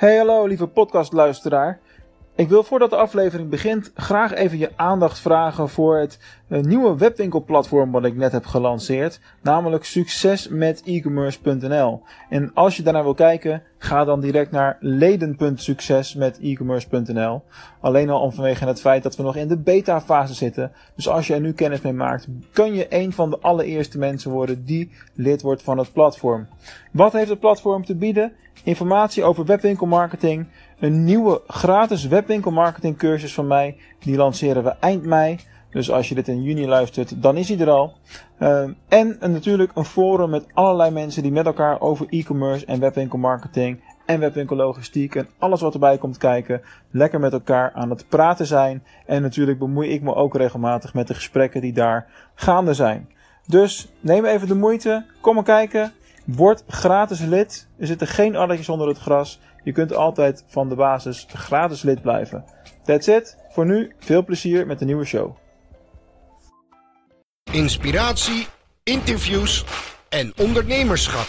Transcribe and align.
Hey 0.00 0.16
hallo 0.16 0.46
lieve 0.46 0.66
podcastluisteraar. 0.66 1.80
Ik 2.36 2.48
wil 2.48 2.62
voordat 2.62 2.90
de 2.90 2.96
aflevering 2.96 3.48
begint 3.48 3.92
graag 3.94 4.32
even 4.32 4.58
je 4.58 4.70
aandacht 4.76 5.18
vragen 5.18 5.68
voor 5.68 5.96
het 5.96 6.18
eh, 6.50 6.60
nieuwe 6.60 6.96
webwinkelplatform 6.96 7.90
wat 7.90 8.04
ik 8.04 8.16
net 8.16 8.32
heb 8.32 8.46
gelanceerd, 8.46 9.20
namelijk 9.42 9.84
succesmetecommerce.nl. 9.84 12.02
En 12.28 12.50
als 12.54 12.76
je 12.76 12.82
daarnaar 12.82 13.02
wil 13.02 13.14
kijken, 13.14 13.62
ga 13.78 14.04
dan 14.04 14.20
direct 14.20 14.50
naar 14.50 14.76
leden.succesmetecommerce.nl. 14.80 17.42
Alleen 17.80 18.10
al 18.10 18.20
om 18.20 18.32
vanwege 18.32 18.66
het 18.66 18.80
feit 18.80 19.02
dat 19.02 19.16
we 19.16 19.22
nog 19.22 19.36
in 19.36 19.48
de 19.48 19.58
beta 19.58 20.00
fase 20.00 20.34
zitten. 20.34 20.72
Dus 20.94 21.08
als 21.08 21.26
je 21.26 21.34
er 21.34 21.40
nu 21.40 21.52
kennis 21.52 21.80
mee 21.80 21.92
maakt, 21.92 22.26
kun 22.52 22.74
je 22.74 22.86
een 22.88 23.12
van 23.12 23.30
de 23.30 23.38
allereerste 23.40 23.98
mensen 23.98 24.30
worden 24.30 24.64
die 24.64 24.90
lid 25.14 25.42
wordt 25.42 25.62
van 25.62 25.78
het 25.78 25.92
platform. 25.92 26.48
Wat 26.92 27.12
heeft 27.12 27.30
het 27.30 27.40
platform 27.40 27.84
te 27.84 27.94
bieden? 27.94 28.32
Informatie 28.64 29.24
over 29.24 29.44
webwinkelmarketing, 29.44 30.46
een 30.78 31.04
nieuwe 31.04 31.42
gratis 31.46 32.06
webwinkelmarketing 32.06 32.96
cursus 32.96 33.34
van 33.34 33.46
mij. 33.46 33.76
Die 33.98 34.16
lanceren 34.16 34.64
we 34.64 34.74
eind 34.80 35.04
mei. 35.04 35.38
Dus 35.70 35.90
als 35.90 36.08
je 36.08 36.14
dit 36.14 36.28
in 36.28 36.42
juni 36.42 36.66
luistert, 36.66 37.22
dan 37.22 37.36
is 37.36 37.48
hij 37.48 37.58
er 37.58 37.70
al. 37.70 37.92
Uh, 38.38 38.68
en 38.88 39.16
natuurlijk 39.20 39.70
een 39.74 39.84
forum 39.84 40.30
met 40.30 40.46
allerlei 40.52 40.90
mensen 40.90 41.22
die 41.22 41.32
met 41.32 41.46
elkaar 41.46 41.80
over 41.80 42.06
e-commerce 42.08 42.66
en 42.66 42.80
webwinkelmarketing 42.80 43.80
en 44.06 44.20
webwinkellogistiek 44.20 45.14
en 45.14 45.28
alles 45.38 45.60
wat 45.60 45.74
erbij 45.74 45.98
komt 45.98 46.16
kijken, 46.16 46.62
lekker 46.90 47.20
met 47.20 47.32
elkaar 47.32 47.72
aan 47.72 47.90
het 47.90 48.08
praten 48.08 48.46
zijn. 48.46 48.84
En 49.06 49.22
natuurlijk 49.22 49.58
bemoei 49.58 49.88
ik 49.88 50.02
me 50.02 50.14
ook 50.14 50.36
regelmatig 50.36 50.94
met 50.94 51.06
de 51.06 51.14
gesprekken 51.14 51.60
die 51.60 51.72
daar 51.72 52.06
gaande 52.34 52.74
zijn. 52.74 53.08
Dus 53.46 53.92
neem 54.00 54.24
even 54.24 54.48
de 54.48 54.54
moeite, 54.54 55.04
kom 55.20 55.34
maar 55.34 55.44
kijken, 55.44 55.92
word 56.24 56.64
gratis 56.68 57.20
lid. 57.20 57.68
Er 57.78 57.86
zitten 57.86 58.06
geen 58.06 58.36
addertjes 58.36 58.68
onder 58.68 58.88
het 58.88 58.98
gras. 58.98 59.40
Je 59.62 59.72
kunt 59.72 59.94
altijd 59.94 60.44
van 60.46 60.68
de 60.68 60.74
basis 60.74 61.26
gratis 61.28 61.82
lid 61.82 62.02
blijven. 62.02 62.44
That's 62.84 63.06
it. 63.06 63.36
Voor 63.48 63.66
nu 63.66 63.92
veel 63.98 64.24
plezier 64.24 64.66
met 64.66 64.78
de 64.78 64.84
nieuwe 64.84 65.04
show. 65.04 65.36
Inspiratie, 67.52 68.46
interviews 68.82 69.64
en 70.08 70.32
ondernemerschap. 70.36 71.28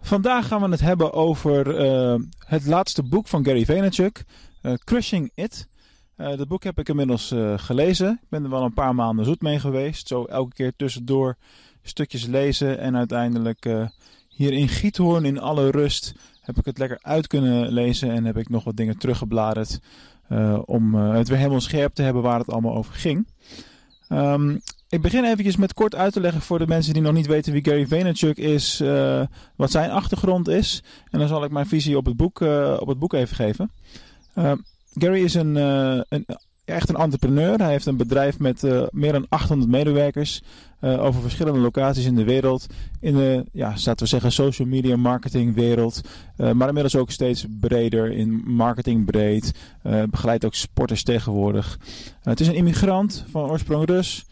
Vandaag 0.00 0.46
gaan 0.46 0.62
we 0.62 0.68
het 0.68 0.80
hebben 0.80 1.12
over 1.12 1.80
uh, 1.80 2.14
het 2.38 2.66
laatste 2.66 3.02
boek 3.02 3.28
van 3.28 3.44
Gary 3.44 3.64
Vaynerchuk, 3.64 4.24
uh, 4.62 4.72
Crushing 4.74 5.30
It. 5.34 5.68
Uh, 6.16 6.36
dat 6.36 6.48
boek 6.48 6.64
heb 6.64 6.78
ik 6.78 6.88
inmiddels 6.88 7.34
gelezen. 7.56 8.20
Ik 8.22 8.28
ben 8.28 8.44
er 8.44 8.50
wel 8.50 8.62
een 8.62 8.74
paar 8.74 8.94
maanden 8.94 9.24
zoet 9.24 9.42
mee 9.42 9.60
geweest. 9.60 10.08
Zo 10.08 10.24
elke 10.24 10.54
keer 10.54 10.72
tussendoor 10.76 11.36
stukjes 11.82 12.26
lezen 12.26 12.78
en 12.78 12.96
uiteindelijk 12.96 13.90
hier 14.28 14.52
in 14.52 14.68
Giethoorn 14.68 15.24
in 15.24 15.40
alle 15.40 15.70
rust 15.70 16.14
heb 16.42 16.58
ik 16.58 16.64
het 16.64 16.78
lekker 16.78 16.98
uit 17.02 17.26
kunnen 17.26 17.72
lezen 17.72 18.10
en 18.10 18.24
heb 18.24 18.36
ik 18.36 18.48
nog 18.48 18.64
wat 18.64 18.76
dingen 18.76 18.98
teruggebladerd 18.98 19.80
uh, 20.28 20.58
om 20.64 20.94
uh, 20.94 21.14
het 21.14 21.28
weer 21.28 21.38
helemaal 21.38 21.60
scherp 21.60 21.94
te 21.94 22.02
hebben 22.02 22.22
waar 22.22 22.38
het 22.38 22.50
allemaal 22.50 22.76
over 22.76 22.94
ging. 22.94 23.26
Um, 24.08 24.60
ik 24.88 25.02
begin 25.02 25.24
eventjes 25.24 25.56
met 25.56 25.74
kort 25.74 25.94
uit 25.94 26.12
te 26.12 26.20
leggen 26.20 26.42
voor 26.42 26.58
de 26.58 26.66
mensen 26.66 26.92
die 26.92 27.02
nog 27.02 27.12
niet 27.12 27.26
weten 27.26 27.52
wie 27.52 27.64
Gary 27.64 27.86
Vaynerchuk 27.86 28.36
is, 28.36 28.80
uh, 28.80 29.22
wat 29.56 29.70
zijn 29.70 29.90
achtergrond 29.90 30.48
is. 30.48 30.82
En 31.10 31.18
dan 31.18 31.28
zal 31.28 31.44
ik 31.44 31.50
mijn 31.50 31.66
visie 31.66 31.96
op 31.96 32.04
het 32.04 32.16
boek, 32.16 32.40
op 32.80 32.88
het 32.88 32.98
boek 32.98 33.12
even 33.12 33.36
geven. 33.36 33.70
Gary 34.94 35.24
is 35.24 35.34
een, 35.34 35.54
een 36.08 36.26
echt 36.72 36.88
een 36.88 36.96
entrepreneur. 36.96 37.58
Hij 37.58 37.70
heeft 37.70 37.86
een 37.86 37.96
bedrijf 37.96 38.38
met 38.38 38.62
uh, 38.62 38.82
meer 38.90 39.12
dan 39.12 39.26
800 39.28 39.70
medewerkers 39.70 40.42
uh, 40.80 41.04
over 41.04 41.20
verschillende 41.20 41.58
locaties 41.58 42.04
in 42.04 42.14
de 42.14 42.24
wereld. 42.24 42.66
In 43.00 43.14
de, 43.14 43.44
ja, 43.52 43.68
laten 43.68 43.96
we 43.98 44.06
zeggen, 44.06 44.32
social 44.32 44.68
media 44.68 44.96
marketing 44.96 45.54
wereld. 45.54 46.00
Uh, 46.36 46.52
maar 46.52 46.68
inmiddels 46.68 46.96
ook 46.96 47.10
steeds 47.10 47.46
breder 47.60 48.10
in 48.10 48.42
marketing 48.46 49.04
breed. 49.04 49.52
begeleidt 50.10 50.44
ook 50.44 50.54
sporters 50.54 51.02
tegenwoordig. 51.02 51.78
het 52.22 52.40
is 52.40 52.46
een 52.46 52.54
immigrant 52.54 53.24
van 53.30 53.50
oorsprong 53.50 53.86
Rus. 53.86 54.24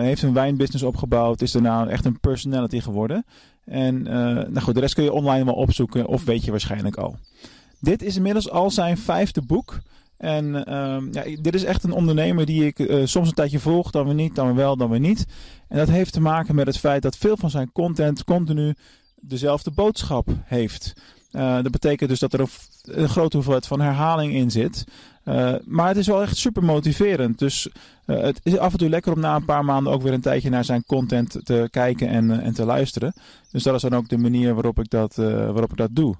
heeft 0.00 0.22
een 0.22 0.32
wijnbusiness 0.32 0.84
opgebouwd. 0.84 1.42
Is 1.42 1.52
daarna 1.52 1.86
echt 1.86 2.04
een 2.04 2.20
personality 2.20 2.80
geworden. 2.80 3.24
En 3.64 4.02
nou 4.02 4.60
goed, 4.60 4.74
de 4.74 4.80
rest 4.80 4.94
kun 4.94 5.04
je 5.04 5.12
online 5.12 5.44
wel 5.44 5.54
opzoeken 5.54 6.06
of 6.06 6.24
weet 6.24 6.44
je 6.44 6.50
waarschijnlijk 6.50 6.96
al. 6.96 7.16
Dit 7.80 8.02
is 8.02 8.16
inmiddels 8.16 8.50
al 8.50 8.70
zijn 8.70 8.98
vijfde 8.98 9.42
boek. 9.42 9.80
En 10.24 10.74
um, 10.74 11.08
ja, 11.12 11.22
dit 11.40 11.54
is 11.54 11.64
echt 11.64 11.82
een 11.82 11.92
ondernemer 11.92 12.46
die 12.46 12.66
ik 12.66 12.78
uh, 12.78 13.06
soms 13.06 13.28
een 13.28 13.34
tijdje 13.34 13.58
volg, 13.58 13.90
dan 13.90 14.04
weer 14.04 14.14
niet, 14.14 14.34
dan 14.34 14.46
weer 14.46 14.54
wel, 14.54 14.76
dan 14.76 14.90
weer 14.90 15.00
niet. 15.00 15.26
En 15.68 15.76
dat 15.78 15.88
heeft 15.88 16.12
te 16.12 16.20
maken 16.20 16.54
met 16.54 16.66
het 16.66 16.78
feit 16.78 17.02
dat 17.02 17.16
veel 17.16 17.36
van 17.36 17.50
zijn 17.50 17.72
content 17.72 18.24
continu 18.24 18.74
dezelfde 19.20 19.70
boodschap 19.70 20.28
heeft. 20.44 20.92
Uh, 21.32 21.54
dat 21.54 21.70
betekent 21.70 22.10
dus 22.10 22.18
dat 22.18 22.32
er 22.32 22.40
een, 22.40 22.48
een, 22.82 23.08
grote 23.08 23.36
hoeveelheid 23.36 23.66
van 23.66 23.80
herhaling 23.80 24.32
in 24.32 24.50
zit. 24.50 24.84
Uh, 25.24 25.54
maar 25.64 25.88
het 25.88 25.96
is 25.96 26.06
wel 26.06 26.22
echt 26.22 26.36
super 26.36 26.64
motiverend. 26.64 27.38
Dus 27.38 27.68
het 28.04 28.40
is 28.42 28.58
af 28.58 28.72
en 28.72 28.78
toe 28.78 28.88
lekker 28.88 29.12
om 29.12 29.20
na 29.20 29.36
een 29.36 29.44
paar 29.44 29.64
maanden 29.64 29.92
ook 29.92 30.02
weer 30.02 30.12
een 30.12 30.20
tijdje 30.20 30.50
naar 30.50 30.64
zijn 30.64 30.84
content 30.86 31.40
te 31.42 31.68
kijken 31.70 32.08
en, 32.08 32.40
en 32.40 32.54
te 32.54 32.64
luisteren. 32.64 33.12
Dus 33.50 33.62
dat 33.62 33.74
is 33.74 33.82
dan 33.82 33.94
ook 33.94 34.08
de 34.08 34.18
manier 34.18 34.54
waarop 34.54 34.78
ik 34.78 34.90
dat, 34.90 35.14
waarop 35.16 35.70
ik 35.70 35.76
dat 35.76 35.90
doe. 35.92 36.14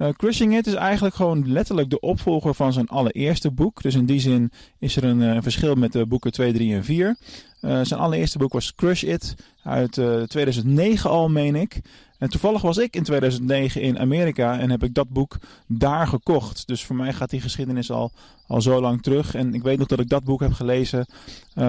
Uh, 0.00 0.08
Crushing 0.08 0.56
It 0.56 0.66
is 0.66 0.74
eigenlijk 0.74 1.14
gewoon 1.14 1.52
letterlijk 1.52 1.90
de 1.90 2.00
opvolger 2.00 2.54
van 2.54 2.72
zijn 2.72 2.88
allereerste 2.88 3.50
boek. 3.50 3.82
Dus 3.82 3.94
in 3.94 4.06
die 4.06 4.20
zin 4.20 4.52
is 4.78 4.96
er 4.96 5.04
een, 5.04 5.20
uh, 5.20 5.36
verschil 5.40 5.74
met 5.74 5.92
de 5.92 6.06
boeken 6.06 6.32
2, 6.32 6.52
3 6.52 6.74
en 6.74 6.84
4. 6.84 7.16
Uh, 7.60 7.80
zijn 7.82 8.00
allereerste 8.00 8.38
boek 8.38 8.52
was 8.52 8.74
Crush 8.74 9.02
It 9.02 9.34
uit 9.62 9.92
2009 10.26 11.10
al, 11.10 11.28
meen 11.28 11.56
ik. 11.56 11.80
En 12.18 12.28
toevallig 12.28 12.62
was 12.62 12.78
ik 12.78 12.96
in 12.96 13.02
2009 13.02 13.80
in 13.80 13.98
Amerika 13.98 14.58
en 14.58 14.70
heb 14.70 14.82
ik 14.82 14.94
dat 14.94 15.08
boek 15.08 15.38
daar 15.66 16.06
gekocht. 16.06 16.66
Dus 16.66 16.84
voor 16.84 16.96
mij 16.96 17.12
gaat 17.12 17.30
die 17.30 17.40
geschiedenis 17.40 17.90
al, 17.90 18.12
al 18.46 18.62
zo 18.62 18.80
lang 18.80 19.02
terug. 19.02 19.34
En 19.34 19.54
ik 19.54 19.62
weet 19.62 19.78
nog 19.78 19.86
dat 19.86 20.00
ik 20.00 20.08
dat 20.08 20.24
boek 20.24 20.40
heb 20.40 20.52
gelezen 20.52 21.06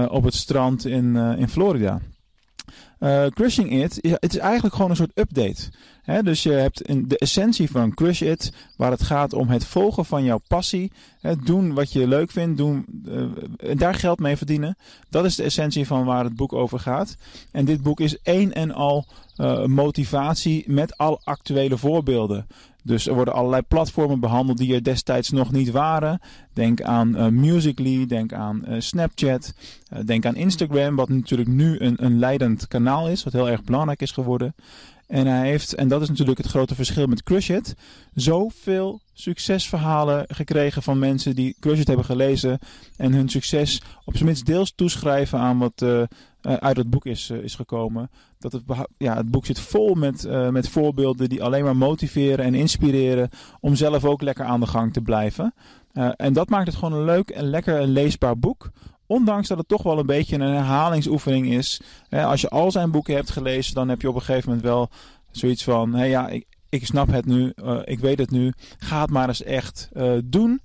op 0.07 0.23
het 0.23 0.33
strand 0.33 0.85
in, 0.85 1.15
in 1.15 1.49
Florida. 1.49 2.01
Crushing 3.29 3.83
It, 3.83 3.99
het 4.01 4.33
is 4.33 4.39
eigenlijk 4.39 4.75
gewoon 4.75 4.89
een 4.89 4.95
soort 4.95 5.19
update. 5.19 5.69
Dus 6.21 6.43
je 6.43 6.51
hebt 6.51 7.09
de 7.09 7.17
essentie 7.17 7.71
van 7.71 7.93
Crush 7.93 8.21
It, 8.21 8.53
waar 8.75 8.91
het 8.91 9.03
gaat 9.03 9.33
om 9.33 9.47
het 9.47 9.65
volgen 9.65 10.05
van 10.05 10.23
jouw 10.23 10.41
passie. 10.47 10.91
Doen 11.43 11.73
wat 11.73 11.91
je 11.91 12.07
leuk 12.07 12.31
vindt, 12.31 12.57
doen, 12.57 12.85
uh, 13.07 13.25
daar 13.77 13.93
geld 13.93 14.19
mee 14.19 14.37
verdienen. 14.37 14.77
Dat 15.09 15.25
is 15.25 15.35
de 15.35 15.43
essentie 15.43 15.87
van 15.87 16.05
waar 16.05 16.23
het 16.23 16.35
boek 16.35 16.53
over 16.53 16.79
gaat. 16.79 17.17
En 17.51 17.65
dit 17.65 17.81
boek 17.83 17.99
is 17.99 18.21
één 18.21 18.53
en 18.53 18.71
al 18.71 19.05
uh, 19.37 19.65
motivatie 19.65 20.63
met 20.67 20.97
al 20.97 21.21
actuele 21.23 21.77
voorbeelden. 21.77 22.47
Dus 22.83 23.07
er 23.07 23.13
worden 23.13 23.33
allerlei 23.33 23.61
platformen 23.61 24.19
behandeld 24.19 24.57
die 24.57 24.73
er 24.73 24.83
destijds 24.83 25.29
nog 25.29 25.51
niet 25.51 25.71
waren. 25.71 26.19
Denk 26.53 26.81
aan 26.81 27.15
uh, 27.17 27.27
Musical.ly, 27.27 28.05
denk 28.05 28.33
aan 28.33 28.65
Snapchat, 28.77 29.53
denk 30.05 30.25
aan 30.25 30.35
Instagram, 30.35 30.95
wat 30.95 31.09
natuurlijk 31.09 31.49
nu 31.49 31.79
een, 31.79 32.05
een 32.05 32.19
leidend 32.19 32.67
kanaal 32.67 33.09
is, 33.09 33.23
wat 33.23 33.33
heel 33.33 33.49
erg 33.49 33.63
belangrijk 33.63 34.01
is 34.01 34.11
geworden. 34.11 34.55
En 35.11 35.27
hij 35.27 35.47
heeft, 35.47 35.73
en 35.73 35.87
dat 35.87 36.01
is 36.01 36.09
natuurlijk 36.09 36.37
het 36.37 36.47
grote 36.47 36.75
verschil 36.75 37.07
met 37.07 37.23
Crush 37.23 37.49
It, 37.49 37.75
zoveel 38.13 39.01
succesverhalen 39.13 40.25
gekregen 40.27 40.83
van 40.83 40.99
mensen 40.99 41.35
die 41.35 41.55
Crush 41.59 41.79
It 41.79 41.87
hebben 41.87 42.05
gelezen 42.05 42.59
en 42.97 43.13
hun 43.13 43.29
succes 43.29 43.81
op 44.05 44.13
zijn 44.13 44.25
minst 44.25 44.45
deels 44.45 44.73
toeschrijven 44.75 45.39
aan 45.39 45.57
wat 45.57 45.81
uh, 45.81 46.03
uit 46.41 46.77
het 46.77 46.89
boek 46.89 47.05
is, 47.05 47.29
uh, 47.29 47.43
is 47.43 47.55
gekomen. 47.55 48.09
Dat 48.39 48.51
het, 48.51 48.63
ja, 48.97 49.15
het 49.15 49.31
boek 49.31 49.45
zit 49.45 49.59
vol 49.59 49.93
met, 49.93 50.27
met 50.51 50.69
voorbeelden 50.69 51.29
die 51.29 51.43
alleen 51.43 51.63
maar 51.63 51.77
motiveren 51.77 52.45
en 52.45 52.55
inspireren 52.55 53.29
om 53.59 53.75
zelf 53.75 54.05
ook 54.05 54.21
lekker 54.21 54.45
aan 54.45 54.59
de 54.59 54.67
gang 54.67 54.93
te 54.93 55.01
blijven. 55.01 55.53
en 56.15 56.33
dat 56.33 56.49
maakt 56.49 56.67
het 56.67 56.75
gewoon 56.75 56.99
een 56.99 57.05
leuk 57.05 57.29
en 57.29 57.43
lekker 57.43 57.87
leesbaar 57.87 58.37
boek. 58.39 58.71
Ondanks 59.11 59.47
dat 59.47 59.57
het 59.57 59.67
toch 59.67 59.83
wel 59.83 59.99
een 59.99 60.05
beetje 60.05 60.35
een 60.35 60.53
herhalingsoefening 60.53 61.51
is. 61.51 61.81
Hè, 62.09 62.25
als 62.25 62.41
je 62.41 62.49
al 62.49 62.71
zijn 62.71 62.91
boeken 62.91 63.15
hebt 63.15 63.29
gelezen, 63.29 63.73
dan 63.73 63.89
heb 63.89 64.01
je 64.01 64.09
op 64.09 64.15
een 64.15 64.21
gegeven 64.21 64.49
moment 64.49 64.67
wel 64.67 64.89
zoiets 65.31 65.63
van: 65.63 65.93
hé 65.93 66.03
ja, 66.03 66.27
ik, 66.27 66.45
ik 66.69 66.85
snap 66.85 67.11
het 67.11 67.25
nu, 67.25 67.53
uh, 67.55 67.79
ik 67.83 67.99
weet 67.99 68.19
het 68.19 68.31
nu. 68.31 68.53
Ga 68.77 69.01
het 69.01 69.09
maar 69.09 69.27
eens 69.27 69.43
echt 69.43 69.89
uh, 69.93 70.13
doen. 70.23 70.61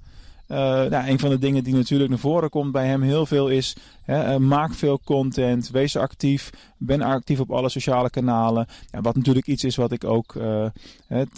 Uh, 0.49 0.59
nou, 0.59 1.09
een 1.09 1.19
van 1.19 1.31
de 1.31 1.39
dingen 1.39 1.65
die 1.65 1.75
natuurlijk 1.75 2.11
naar 2.11 2.19
voren 2.19 2.51
komt 2.51 2.73
bij 2.73 2.87
hem 2.87 3.03
heel 3.03 3.27
veel 3.27 3.49
is: 3.49 3.77
hè, 4.03 4.39
maak 4.39 4.75
veel 4.75 5.01
content, 5.05 5.71
wees 5.71 5.97
actief, 5.97 6.51
ben 6.79 7.03
actief 7.03 7.41
op 7.41 7.51
alle 7.53 7.69
sociale 7.69 8.11
kanalen. 8.11 8.67
Ja, 8.91 9.01
wat 9.01 9.17
natuurlijk 9.17 9.47
iets 9.47 9.65
is 9.65 9.77
wat 9.77 9.93
ik 9.93 10.05
ook 10.05 10.35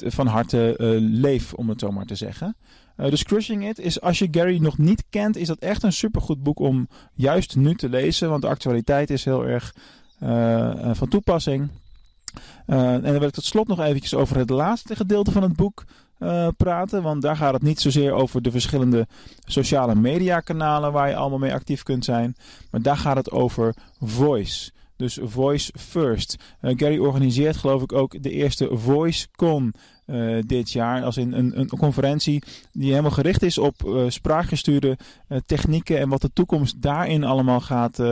van 0.05 0.27
harte 0.27 0.75
leef, 0.99 1.53
om 1.53 1.69
het 1.69 1.81
zo 1.81 1.91
maar 1.91 2.07
te 2.07 2.15
zeggen. 2.15 2.57
Uh, 3.01 3.11
dus 3.11 3.23
Crushing 3.23 3.69
It 3.69 3.79
is, 3.79 4.01
als 4.01 4.19
je 4.19 4.29
Gary 4.31 4.59
nog 4.59 4.79
niet 4.79 5.05
kent, 5.11 5.37
is 5.37 5.47
dat 5.47 5.59
echt 5.59 5.83
een 5.83 5.93
supergoed 5.93 6.43
boek 6.43 6.59
om 6.59 6.89
juist 7.15 7.57
nu 7.57 7.75
te 7.75 7.89
lezen. 7.89 8.29
Want 8.29 8.43
de 8.43 8.49
actualiteit 8.49 9.11
is 9.11 9.25
heel 9.25 9.47
erg 9.47 9.75
uh, 10.23 10.91
van 10.93 11.09
toepassing. 11.09 11.69
En 12.67 13.03
dan 13.03 13.19
wil 13.19 13.29
ik 13.29 13.35
tot 13.35 13.45
slot 13.45 13.69
nog 13.69 13.81
eventjes 13.81 14.15
over 14.15 14.37
het 14.37 14.51
laatste 14.51 14.97
gedeelte 14.97 15.33
van 15.33 15.43
het 15.43 15.57
boek 15.57 15.85
praten. 16.57 17.03
Want 17.03 17.23
daar 17.23 17.37
gaat 17.37 17.53
het 17.53 17.63
niet 17.63 17.81
zozeer 17.81 18.13
over 18.13 18.43
de 18.43 18.51
verschillende 18.51 19.07
sociale 19.45 19.95
media 19.95 20.41
kanalen 20.41 20.93
waar 20.93 21.09
je 21.09 21.17
allemaal 21.17 21.39
mee 21.39 21.53
actief 21.53 21.83
kunt 21.83 22.05
zijn. 22.05 22.37
Maar 22.71 22.83
daar 22.83 22.97
gaat 22.97 23.17
het 23.17 23.31
over 23.31 23.75
voice. 24.01 24.71
Dus 24.99 25.19
Voice 25.23 25.73
First. 25.77 26.37
Gary 26.61 26.99
organiseert 26.99 27.57
geloof 27.57 27.83
ik 27.83 27.93
ook 27.93 28.23
de 28.23 28.31
eerste 28.31 28.69
VoiceCon 28.73 29.75
uh, 30.07 30.43
dit 30.47 30.71
jaar. 30.71 31.03
Als 31.03 31.17
in 31.17 31.33
een, 31.33 31.59
een 31.59 31.69
conferentie 31.69 32.43
die 32.73 32.91
helemaal 32.91 33.11
gericht 33.11 33.43
is 33.43 33.59
op 33.59 33.83
uh, 33.87 34.05
spraakgestuurde 34.09 34.99
technieken 35.47 35.99
en 35.99 36.09
wat 36.09 36.21
de 36.21 36.33
toekomst 36.33 36.83
daarin 36.83 37.25
allemaal 37.25 37.61
gaat, 37.61 38.03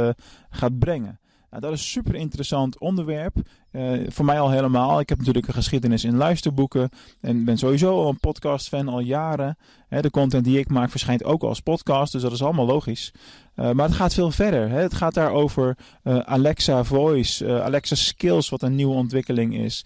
gaat 0.51 0.79
brengen. 0.79 1.21
Nou, 1.51 1.63
dat 1.63 1.73
is 1.73 1.81
een 1.81 1.87
super 1.87 2.15
interessant 2.15 2.79
onderwerp. 2.79 3.37
Uh, 3.73 4.07
voor 4.09 4.25
mij 4.25 4.41
al 4.41 4.51
helemaal. 4.51 5.01
Ik 5.01 5.09
heb 5.09 5.19
natuurlijk 5.19 5.47
een 5.47 5.55
geschiedenis 5.55 6.05
in 6.05 6.17
luisterboeken. 6.17 6.89
En 7.21 7.45
ben 7.45 7.59
sowieso 7.59 8.09
een 8.09 8.19
podcast-fan 8.21 8.89
al 8.89 9.01
jaren. 9.01 9.57
De 9.89 10.11
content 10.11 10.45
die 10.45 10.59
ik 10.59 10.69
maak 10.69 10.91
verschijnt 10.91 11.25
ook 11.25 11.43
als 11.43 11.61
podcast. 11.61 12.13
Dus 12.13 12.23
dat 12.23 12.33
is 12.33 12.43
allemaal 12.43 12.67
logisch. 12.67 13.13
Uh, 13.57 13.71
maar 13.71 13.87
het 13.87 13.95
gaat 13.95 14.15
veel 14.15 14.31
verder. 14.31 14.71
Het 14.71 14.95
gaat 14.95 15.15
daar 15.15 15.31
over 15.31 15.77
uh, 16.05 16.19
Alexa 16.19 16.85
Voice, 16.85 17.63
Alexa 17.63 17.95
Skills, 17.95 18.49
wat 18.49 18.63
een 18.63 18.75
nieuwe 18.75 18.95
ontwikkeling 18.95 19.57
is. 19.57 19.85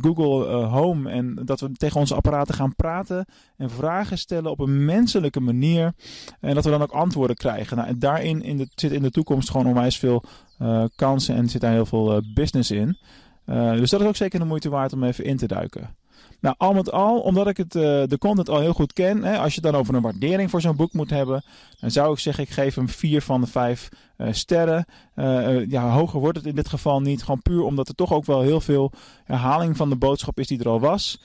Google 0.00 0.52
Home 0.64 1.10
en 1.10 1.38
dat 1.44 1.60
we 1.60 1.72
tegen 1.72 2.00
onze 2.00 2.14
apparaten 2.14 2.54
gaan 2.54 2.74
praten 2.74 3.26
en 3.56 3.70
vragen 3.70 4.18
stellen 4.18 4.50
op 4.50 4.60
een 4.60 4.84
menselijke 4.84 5.40
manier. 5.40 5.92
En 6.40 6.54
dat 6.54 6.64
we 6.64 6.70
dan 6.70 6.82
ook 6.82 6.92
antwoorden 6.92 7.36
krijgen. 7.36 7.76
Nou, 7.76 7.88
en 7.88 7.98
daarin 7.98 8.42
in 8.42 8.56
de, 8.56 8.68
zit 8.74 8.92
in 8.92 9.02
de 9.02 9.10
toekomst 9.10 9.50
gewoon 9.50 9.66
onwijs 9.66 9.98
veel 9.98 10.24
kansen 10.96 11.34
en 11.34 11.48
zit 11.48 11.60
daar 11.60 11.72
heel 11.72 11.86
veel 11.86 12.16
uh, 12.16 12.34
business 12.34 12.70
in. 12.70 12.98
Uh, 13.46 13.72
dus 13.72 13.90
dat 13.90 14.00
is 14.00 14.06
ook 14.06 14.16
zeker 14.16 14.38
de 14.38 14.44
moeite 14.44 14.68
waard 14.68 14.92
om 14.92 15.04
even 15.04 15.24
in 15.24 15.36
te 15.36 15.46
duiken. 15.46 15.96
Nou, 16.40 16.54
al 16.58 16.72
met 16.72 16.92
al, 16.92 17.20
omdat 17.20 17.48
ik 17.48 17.56
het, 17.56 17.72
de 17.72 18.16
content 18.18 18.48
al 18.48 18.60
heel 18.60 18.72
goed 18.72 18.92
ken, 18.92 19.24
hè, 19.24 19.38
als 19.38 19.54
je 19.54 19.60
dan 19.60 19.74
over 19.74 19.94
een 19.94 20.02
waardering 20.02 20.50
voor 20.50 20.60
zo'n 20.60 20.76
boek 20.76 20.92
moet 20.92 21.10
hebben, 21.10 21.44
dan 21.80 21.90
zou 21.90 22.12
ik 22.12 22.18
zeggen, 22.18 22.44
ik 22.44 22.50
geef 22.50 22.74
hem 22.74 22.88
4 22.88 23.22
van 23.22 23.40
de 23.40 23.46
5 23.46 23.88
sterren. 24.30 24.84
ja, 25.68 25.90
hoger 25.90 26.20
wordt 26.20 26.38
het 26.38 26.46
in 26.46 26.54
dit 26.54 26.68
geval 26.68 27.00
niet, 27.00 27.22
gewoon 27.22 27.42
puur 27.42 27.62
omdat 27.62 27.88
er 27.88 27.94
toch 27.94 28.12
ook 28.12 28.24
wel 28.24 28.40
heel 28.40 28.60
veel 28.60 28.92
herhaling 29.24 29.76
van 29.76 29.88
de 29.88 29.96
boodschap 29.96 30.38
is 30.38 30.46
die 30.46 30.58
er 30.58 30.68
al 30.68 30.80
was. 30.80 31.22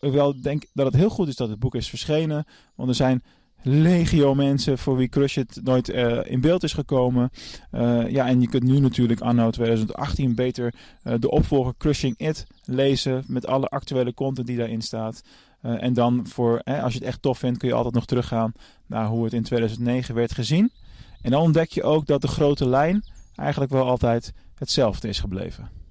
ik 0.00 0.12
wel 0.12 0.40
denk 0.40 0.66
dat 0.72 0.86
het 0.86 0.96
heel 0.96 1.10
goed 1.10 1.28
is 1.28 1.36
dat 1.36 1.48
het 1.48 1.58
boek 1.58 1.74
is 1.74 1.88
verschenen, 1.88 2.44
want 2.74 2.88
er 2.88 2.94
zijn 2.94 3.22
legio 3.62 4.34
mensen 4.34 4.78
voor 4.78 4.96
wie 4.96 5.08
Crush 5.08 5.36
It 5.36 5.60
nooit 5.64 5.88
uh, 5.88 6.18
in 6.24 6.40
beeld 6.40 6.62
is 6.62 6.72
gekomen. 6.72 7.30
Uh, 7.72 8.10
ja, 8.10 8.26
en 8.26 8.40
je 8.40 8.48
kunt 8.48 8.62
nu 8.62 8.80
natuurlijk 8.80 9.20
anno 9.20 9.50
2018 9.50 10.34
beter 10.34 10.74
uh, 11.04 11.14
de 11.18 11.30
opvolger 11.30 11.74
Crushing 11.78 12.14
It 12.18 12.46
lezen 12.64 13.24
met 13.26 13.46
alle 13.46 13.66
actuele 13.66 14.14
content 14.14 14.46
die 14.46 14.56
daarin 14.56 14.82
staat. 14.82 15.22
en 15.62 15.92
dan 15.92 16.26
voor, 16.26 16.62
als 16.62 16.92
je 16.92 16.98
het 16.98 17.08
echt 17.08 17.22
tof 17.22 17.38
vindt, 17.38 17.58
kun 17.58 17.68
je 17.68 17.74
altijd 17.74 17.94
nog 17.94 18.06
teruggaan 18.06 18.52
naar 18.86 19.06
hoe 19.06 19.24
het 19.24 19.32
in 19.32 19.42
2009 19.42 20.14
werd 20.14 20.32
gezien. 20.32 20.72
En 21.20 21.30
dan 21.30 21.42
ontdek 21.42 21.70
je 21.70 21.82
ook 21.82 22.06
dat 22.06 22.20
de 22.20 22.28
grote 22.28 22.68
lijn 22.68 23.04
eigenlijk 23.34 23.72
wel 23.72 23.88
altijd 23.88 24.32
hetzelfde 24.54 25.08
is 25.08 25.20
gebleven. 25.20 25.81